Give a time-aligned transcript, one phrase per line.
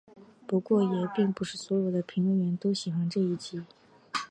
[0.47, 3.61] 不过也并不是所有的评论员都喜欢这一集。